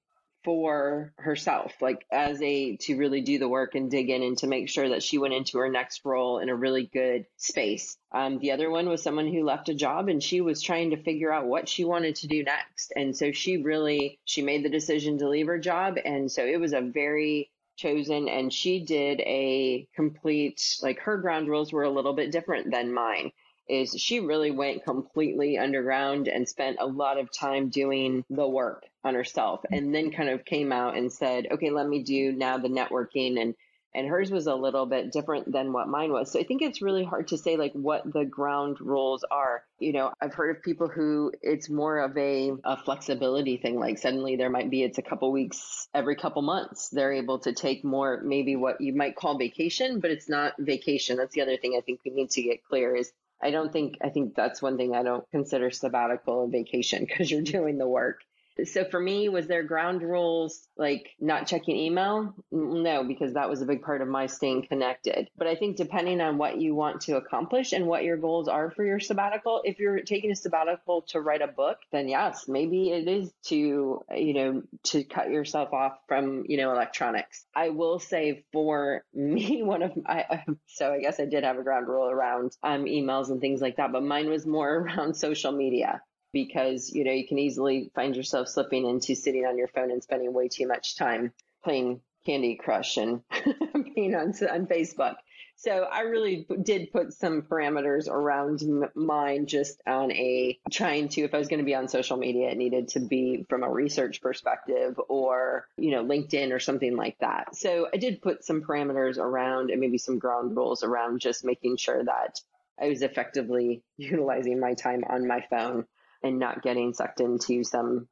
[0.47, 4.47] for herself, like as a to really do the work and dig in and to
[4.47, 7.97] make sure that she went into her next role in a really good space.
[8.13, 11.03] Um, the other one was someone who left a job and she was trying to
[11.03, 12.93] figure out what she wanted to do next.
[12.95, 15.97] And so she really she made the decision to leave her job.
[16.05, 21.49] And so it was a very chosen and she did a complete like her ground
[21.49, 23.33] rules were a little bit different than mine
[23.69, 28.83] is she really went completely underground and spent a lot of time doing the work
[29.03, 32.57] on herself and then kind of came out and said okay let me do now
[32.57, 33.55] the networking and
[33.97, 36.31] and hers was a little bit different than what mine was.
[36.31, 39.63] So I think it's really hard to say like what the ground rules are.
[39.79, 43.79] You know, I've heard of people who it's more of a, a flexibility thing.
[43.79, 46.89] Like suddenly there might be it's a couple weeks every couple months.
[46.89, 51.17] They're able to take more maybe what you might call vacation, but it's not vacation.
[51.17, 53.97] That's the other thing I think we need to get clear is I don't think
[54.01, 57.87] I think that's one thing I don't consider sabbatical a vacation because you're doing the
[57.87, 58.21] work.
[58.65, 62.33] So for me, was there ground rules like not checking email?
[62.51, 65.29] No, because that was a big part of my staying connected.
[65.37, 68.71] But I think depending on what you want to accomplish and what your goals are
[68.71, 72.89] for your sabbatical, if you're taking a sabbatical to write a book, then yes, maybe
[72.89, 77.45] it is to, you know, to cut yourself off from, you know, electronics.
[77.55, 81.63] I will say for me, one of my, so I guess I did have a
[81.63, 85.51] ground rule around um, emails and things like that, but mine was more around social
[85.51, 86.01] media
[86.45, 90.03] because you know you can easily find yourself slipping into sitting on your phone and
[90.03, 93.21] spending way too much time playing Candy Crush and
[93.95, 95.15] being on on Facebook.
[95.59, 98.61] So I really did put some parameters around
[98.93, 102.51] mine just on a trying to, if I was going to be on social media,
[102.51, 107.17] it needed to be from a research perspective or, you know, LinkedIn or something like
[107.21, 107.55] that.
[107.55, 111.77] So I did put some parameters around and maybe some ground rules around just making
[111.77, 112.39] sure that
[112.79, 115.87] I was effectively utilizing my time on my phone
[116.23, 118.07] and not getting sucked into some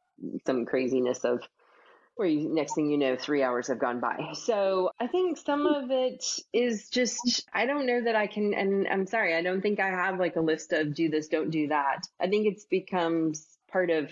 [0.45, 1.41] some craziness of
[2.15, 4.17] where you, next thing you know, three hours have gone by.
[4.35, 5.83] So I think some hmm.
[5.83, 9.61] of it is just, I don't know that I can, and I'm sorry, I don't
[9.61, 12.07] think I have like a list of do this, don't do that.
[12.19, 14.11] I think it's becomes part of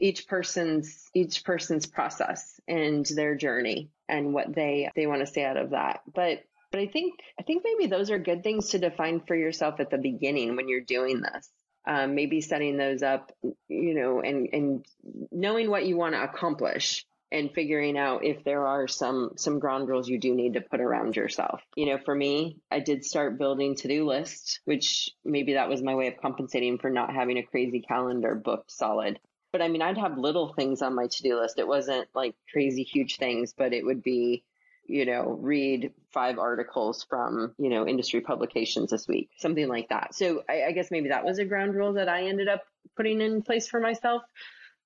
[0.00, 5.44] each person's, each person's process and their journey and what they, they want to say
[5.44, 6.00] out of that.
[6.12, 9.80] But, but I think, I think maybe those are good things to define for yourself
[9.80, 11.50] at the beginning when you're doing this
[11.88, 13.32] um, maybe setting those up,
[13.68, 14.86] you know, and, and
[15.32, 19.88] knowing what you want to accomplish and figuring out if there are some some ground
[19.88, 21.62] rules you do need to put around yourself.
[21.76, 25.94] You know, for me, I did start building to-do lists, which maybe that was my
[25.94, 29.18] way of compensating for not having a crazy calendar booked solid.
[29.50, 31.58] But I mean, I'd have little things on my to-do list.
[31.58, 34.44] It wasn't like crazy huge things, but it would be
[34.88, 40.14] you know, read five articles from, you know, industry publications this week, something like that.
[40.14, 42.62] So I, I guess maybe that was a ground rule that I ended up
[42.96, 44.22] putting in place for myself.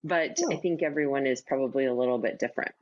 [0.04, 0.56] But yeah.
[0.56, 2.72] I think everyone is probably a little bit different.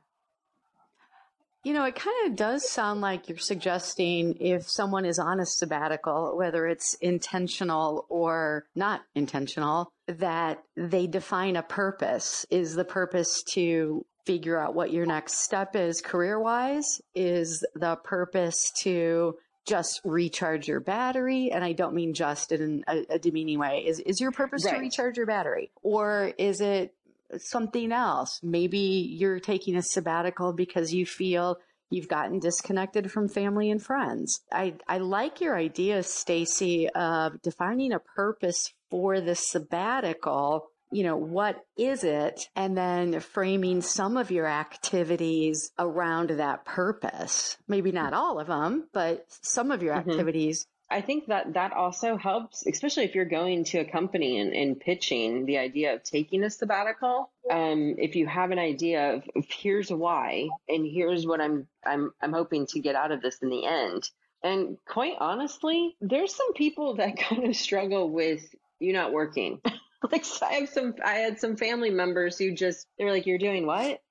[1.63, 5.45] You know, it kind of does sound like you're suggesting if someone is on a
[5.45, 12.47] sabbatical, whether it's intentional or not intentional, that they define a purpose.
[12.49, 17.01] Is the purpose to figure out what your next step is career wise?
[17.15, 21.51] Is the purpose to just recharge your battery?
[21.51, 23.83] And I don't mean just in a, a demeaning way.
[23.85, 24.75] Is, is your purpose right.
[24.75, 25.71] to recharge your battery?
[25.83, 26.93] Or is it
[27.37, 28.39] something else?
[28.43, 31.57] Maybe you're taking a sabbatical because you feel
[31.89, 34.41] you've gotten disconnected from family and friends.
[34.51, 41.15] I, I like your idea, Stacy, of defining a purpose for the sabbatical you know,
[41.15, 42.49] what is it?
[42.55, 47.57] And then framing some of your activities around that purpose.
[47.67, 50.09] Maybe not all of them, but some of your mm-hmm.
[50.09, 50.67] activities.
[50.91, 54.77] I think that that also helps, especially if you're going to a company and, and
[54.77, 57.31] pitching the idea of taking a sabbatical.
[57.49, 62.11] Um, if you have an idea of, of here's why and here's what I'm I'm
[62.21, 64.03] I'm hoping to get out of this in the end.
[64.43, 68.43] And quite honestly, there's some people that kind of struggle with
[68.79, 69.61] you not working.
[70.11, 73.65] like I have some I had some family members who just they're like, You're doing
[73.65, 74.01] what?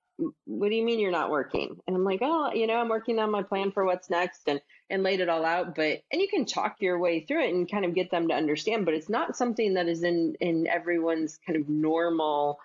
[0.45, 1.81] What do you mean you're not working?
[1.87, 4.61] And I'm like, Oh, you know, I'm working on my plan for what's next and
[4.89, 5.75] and laid it all out.
[5.75, 8.35] But and you can talk your way through it and kind of get them to
[8.35, 12.59] understand, but it's not something that is in in everyone's kind of normal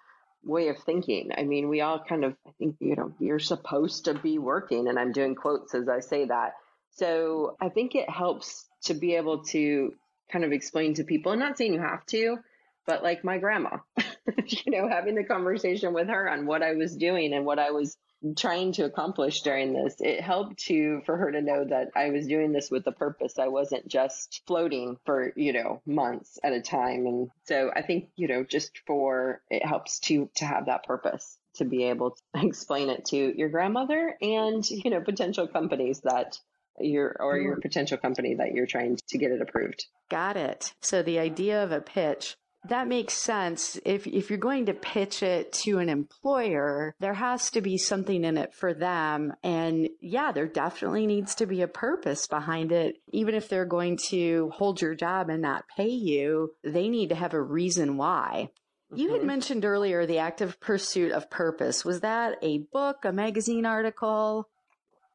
[0.45, 1.31] way of thinking.
[1.35, 4.87] I mean, we all kind of, I think, you know, you're supposed to be working,
[4.87, 6.53] and I'm doing quotes as I say that.
[6.91, 9.93] So I think it helps to be able to
[10.31, 12.37] kind of explain to people, I'm not saying you have to,
[12.85, 13.77] but like my grandma,
[14.45, 17.71] you know, having the conversation with her on what I was doing and what I
[17.71, 17.97] was
[18.37, 22.27] trying to accomplish during this, it helped to for her to know that I was
[22.27, 23.37] doing this with a purpose.
[23.37, 27.05] I wasn't just floating for, you know, months at a time.
[27.05, 31.37] And so I think, you know, just for it helps to to have that purpose
[31.55, 36.37] to be able to explain it to your grandmother and, you know, potential companies that
[36.79, 37.61] your or your mm-hmm.
[37.61, 39.85] potential company that you're trying to get it approved.
[40.09, 40.73] Got it.
[40.81, 42.35] So the idea of a pitch
[42.69, 43.79] that makes sense.
[43.85, 48.23] If if you're going to pitch it to an employer, there has to be something
[48.23, 49.33] in it for them.
[49.43, 52.97] And yeah, there definitely needs to be a purpose behind it.
[53.11, 57.15] Even if they're going to hold your job and not pay you, they need to
[57.15, 58.49] have a reason why.
[58.93, 59.27] You had mm-hmm.
[59.27, 61.83] mentioned earlier the active pursuit of purpose.
[61.83, 64.47] Was that a book, a magazine article?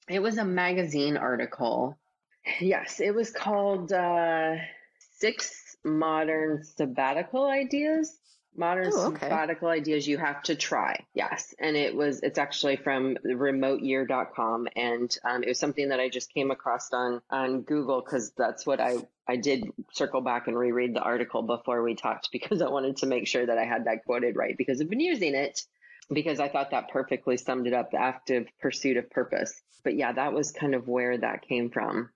[0.09, 1.97] It was a magazine article.
[2.61, 4.57] Yes, it was called uh,
[5.19, 8.19] Six modern sabbatical ideas
[8.57, 9.29] modern oh, okay.
[9.29, 11.05] sabbatical ideas you have to try.
[11.15, 11.55] Yes.
[11.59, 16.33] And it was it's actually from remoteyear.com and um, it was something that i just
[16.33, 18.97] came across on on google because that's what i
[19.29, 23.07] i did circle back and reread the article before we talked because i wanted to
[23.07, 25.63] make sure that i had that quoted right because i've been using it
[26.13, 29.61] because i thought that perfectly summed it up the active pursuit of purpose.
[29.83, 32.11] But yeah that was kind of where that came from.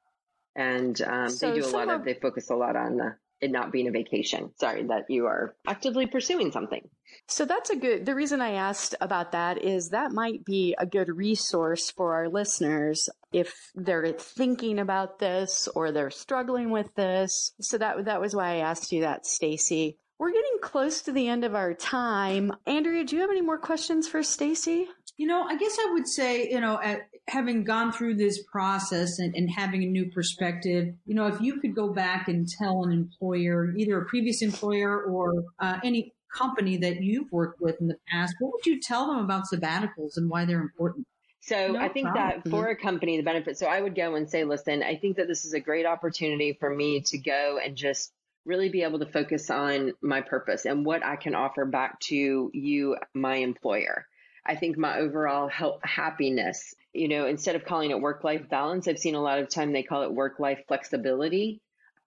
[0.57, 3.17] And um, so they do a lot of, of they focus a lot on the
[3.45, 4.51] it not being a vacation.
[4.59, 6.89] Sorry, that you are actively pursuing something.
[7.29, 10.87] So that's a good, the reason I asked about that is that might be a
[10.87, 17.53] good resource for our listeners if they're thinking about this or they're struggling with this.
[17.61, 19.99] So that, that was why I asked you that, Stacy.
[20.19, 22.53] We're getting close to the end of our time.
[22.67, 24.87] Andrea, do you have any more questions for Stacy?
[25.17, 29.19] You know, I guess I would say, you know, at, having gone through this process
[29.19, 32.85] and, and, having a new perspective, you know, if you could go back and tell
[32.85, 37.89] an employer, either a previous employer or uh, any company that you've worked with in
[37.89, 41.07] the past, what would you tell them about sabbaticals and why they're important?
[41.41, 42.43] So no I think problem.
[42.43, 45.17] that for a company, the benefit, so I would go and say, listen, I think
[45.17, 48.13] that this is a great opportunity for me to go and just
[48.47, 52.51] really be able to focus on my purpose and what I can offer back to
[52.53, 54.07] you, my employer.
[54.47, 58.89] I think my overall health, happiness, you know, instead of calling it work life balance,
[58.89, 61.61] I've seen a lot of time they call it work life flexibility.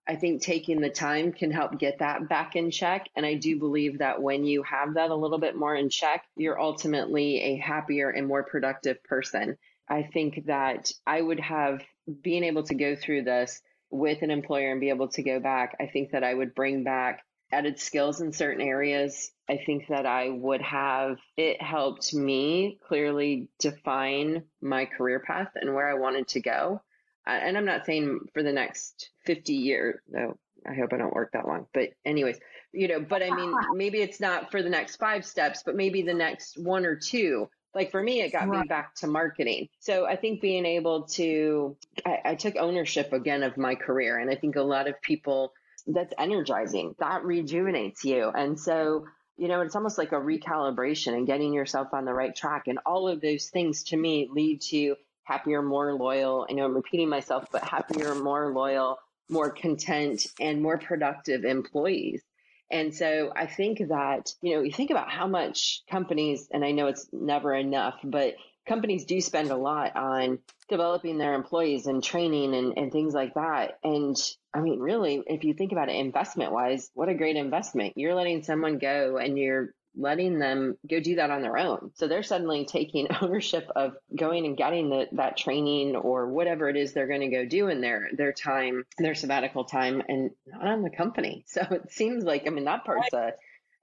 [0.08, 3.08] I think taking the time can help get that back in check.
[3.16, 6.24] And I do believe that when you have that a little bit more in check,
[6.38, 9.58] you're ultimately a happier and more productive person.
[9.90, 11.82] I think that I would have
[12.22, 15.76] being able to go through this with an employer and be able to go back.
[15.80, 19.32] I think that I would bring back added skills in certain areas.
[19.50, 25.74] I think that I would have it helped me clearly define my career path and
[25.74, 26.82] where I wanted to go.
[27.26, 31.14] Uh, and I'm not saying for the next 50 years, no, I hope I don't
[31.14, 31.68] work that long.
[31.74, 32.40] But, anyways,
[32.72, 36.02] you know, but I mean, maybe it's not for the next five steps, but maybe
[36.02, 37.50] the next one or two.
[37.76, 38.62] Like for me, it got right.
[38.62, 39.68] me back to marketing.
[39.80, 41.76] So I think being able to,
[42.06, 44.18] I, I took ownership again of my career.
[44.18, 45.54] And I think a lot of people,
[45.88, 46.96] that's energizing.
[47.00, 48.30] That rejuvenates you.
[48.30, 49.08] And so,
[49.38, 52.68] you know, it's almost like a recalibration and getting yourself on the right track.
[52.68, 56.48] And all of those things to me lead to happier, more loyal.
[56.50, 58.98] I know I'm repeating myself, but happier, more loyal,
[59.30, 62.22] more content, and more productive employees.
[62.70, 66.72] And so I think that, you know, you think about how much companies, and I
[66.72, 68.36] know it's never enough, but
[68.68, 70.40] companies do spend a lot on
[70.70, 73.80] developing their employees and training and, and things like that.
[73.84, 74.16] And
[74.54, 77.94] I mean, really, if you think about it investment wise, what a great investment.
[77.96, 81.92] You're letting someone go and you're letting them go do that on their own.
[81.96, 86.78] So they're suddenly taking ownership of going and getting the, that training or whatever it
[86.78, 90.68] is they're going to go do in their, their time, their sabbatical time and not
[90.68, 91.46] on the company.
[91.58, 93.32] So it seems like, I mean, that part's a,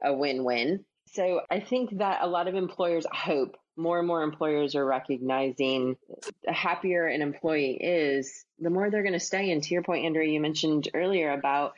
[0.02, 0.84] a win-win.
[1.06, 5.96] So I think that a lot of employers hope more and more employers are recognizing
[6.44, 9.50] the happier an employee is, the more they're going to stay.
[9.50, 11.74] And to your point, Andrea, you mentioned earlier about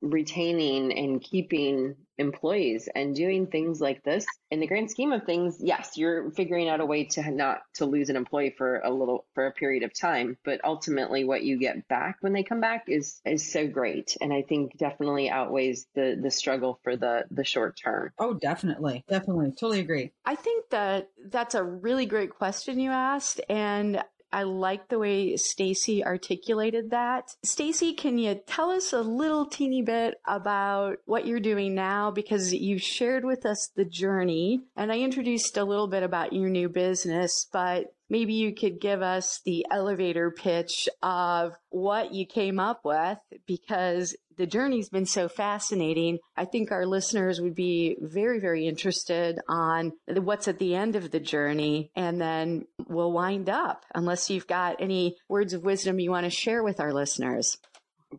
[0.00, 4.26] retaining and keeping employees and doing things like this.
[4.50, 7.86] In the grand scheme of things yes you're figuring out a way to not to
[7.86, 11.58] lose an employee for a little for a period of time but ultimately what you
[11.58, 14.16] get back when they come back is is so great.
[14.20, 18.10] And i think definitely outweighs the the struggle for the the short term.
[18.18, 19.04] Oh definitely.
[19.08, 19.52] Definitely.
[19.52, 20.12] Totally agree.
[20.24, 23.40] I think that that's a really great question you asked.
[23.48, 24.02] And
[24.32, 27.34] I like the way Stacy articulated that.
[27.42, 32.10] Stacy, can you tell us a little teeny bit about what you're doing now?
[32.10, 36.48] Because you shared with us the journey and I introduced a little bit about your
[36.48, 42.60] new business, but maybe you could give us the elevator pitch of what you came
[42.60, 46.18] up with because the journey's been so fascinating.
[46.34, 51.10] I think our listeners would be very, very interested on what's at the end of
[51.10, 51.90] the journey.
[51.94, 56.30] And then we'll wind up unless you've got any words of wisdom you want to
[56.30, 57.58] share with our listeners.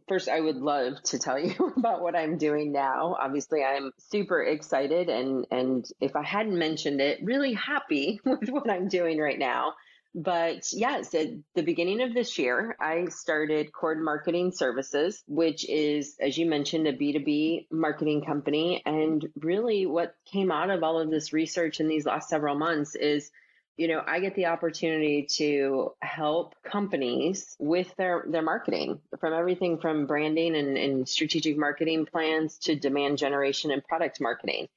[0.08, 3.18] First, I would love to tell you about what I'm doing now.
[3.20, 8.70] Obviously, I'm super excited and and if I hadn't mentioned it, really happy with what
[8.70, 9.74] I'm doing right now.
[10.14, 16.18] But yes, at the beginning of this year, I started Cord Marketing Services, which is,
[16.20, 18.82] as you mentioned, a B2B marketing company.
[18.86, 22.96] And really, what came out of all of this research in these last several months
[22.96, 23.32] is
[23.78, 29.80] you know, I get the opportunity to help companies with their, their marketing from everything
[29.80, 34.68] from branding and, and strategic marketing plans to demand generation and product marketing.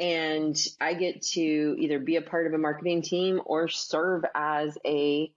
[0.00, 4.76] And I get to either be a part of a marketing team or serve as
[4.84, 5.32] a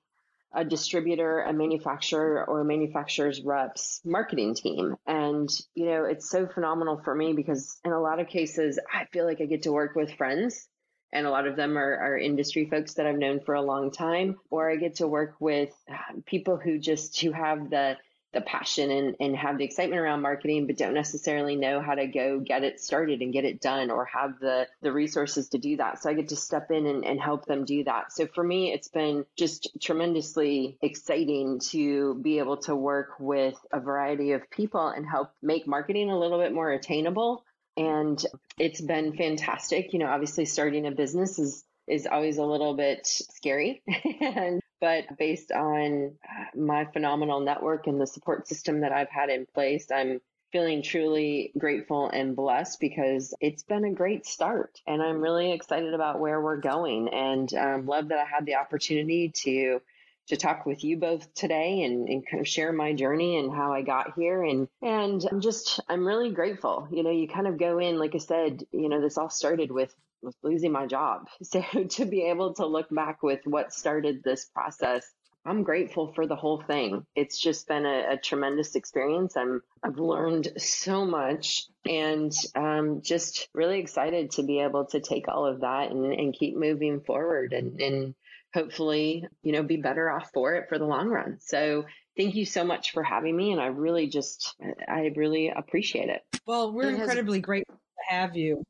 [0.53, 4.95] a distributor, a manufacturer, or a manufacturer's reps marketing team.
[5.05, 9.05] And, you know, it's so phenomenal for me because in a lot of cases, I
[9.05, 10.68] feel like I get to work with friends.
[11.14, 13.91] And a lot of them are, are industry folks that I've known for a long
[13.91, 17.97] time, or I get to work with uh, people who just who have the
[18.38, 22.05] the passion and, and have the excitement around marketing, but don't necessarily know how to
[22.05, 25.77] go get it started and get it done or have the, the resources to do
[25.77, 26.01] that.
[26.01, 28.13] So I get to step in and, and help them do that.
[28.13, 33.79] So for me, it's been just tremendously exciting to be able to work with a
[33.79, 37.43] variety of people and help make marketing a little bit more attainable.
[37.75, 38.23] And
[38.59, 39.93] it's been fantastic.
[39.93, 43.81] You know, obviously starting a business is is always a little bit scary
[44.21, 49.30] and but based on uh, my phenomenal network and the support system that I've had
[49.30, 50.21] in place, I'm
[50.51, 54.80] feeling truly grateful and blessed because it's been a great start.
[54.88, 58.55] And I'm really excited about where we're going and um, love that I had the
[58.55, 59.82] opportunity to
[60.28, 63.71] to talk with you both today and, and kind of share my journey and how
[63.71, 64.43] I got here.
[64.43, 66.88] And, and I'm just, I'm really grateful.
[66.91, 69.71] You know, you kind of go in, like I said, you know, this all started
[69.71, 69.95] with
[70.28, 71.28] with losing my job.
[71.43, 75.09] So to be able to look back with what started this process,
[75.45, 77.05] I'm grateful for the whole thing.
[77.15, 79.38] It's just been a, a tremendous experience.
[79.38, 85.30] I'm I've learned so much and um, just really excited to be able to take
[85.30, 88.15] all of that and, and keep moving forward and, and
[88.53, 91.38] hopefully, you know, be better off for it for the long run.
[91.39, 91.86] So
[92.17, 93.53] thank you so much for having me.
[93.53, 94.53] And I really just,
[94.88, 96.21] I really appreciate it.
[96.45, 98.65] Well, we're incredibly grateful to have you.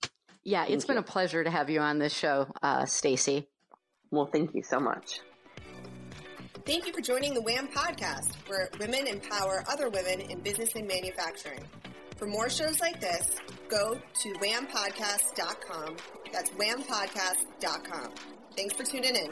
[0.47, 1.01] Yeah, it's thank been you.
[1.01, 3.49] a pleasure to have you on this show, uh, Stacy.
[4.11, 5.19] Well, thank you so much.
[6.65, 10.87] Thank you for joining the WHAM podcast, where women empower other women in business and
[10.87, 11.65] manufacturing.
[12.15, 13.27] For more shows like this,
[13.67, 15.97] go to whampodcast.com.
[16.31, 18.13] That's whampodcast.com.
[18.55, 19.31] Thanks for tuning in.